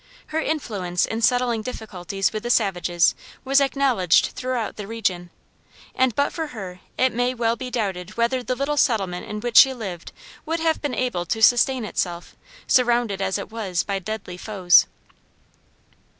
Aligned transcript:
Her 0.33 0.39
influence 0.41 1.05
in 1.05 1.21
settling 1.21 1.61
difficulties 1.61 2.33
with 2.33 2.41
the 2.41 2.49
savages 2.49 3.13
was 3.45 3.61
acknowledged 3.61 4.31
throughout 4.31 4.75
the 4.75 4.87
region, 4.87 5.29
and 5.93 6.15
but 6.15 6.33
for 6.33 6.47
her 6.47 6.79
it 6.97 7.13
may 7.13 7.35
well 7.35 7.55
be 7.55 7.69
doubted 7.69 8.17
whether 8.17 8.41
the 8.41 8.55
little 8.55 8.77
settlement 8.77 9.27
in 9.27 9.41
which 9.41 9.57
she 9.57 9.75
lived 9.75 10.11
would 10.43 10.59
have 10.59 10.81
been 10.81 10.95
able 10.95 11.27
to 11.27 11.39
sustain 11.43 11.85
itself, 11.85 12.35
surrounded 12.65 13.21
as 13.21 13.37
it 13.37 13.51
was 13.51 13.83
by 13.83 13.99
deadly 13.99 14.37
foes. 14.37 14.87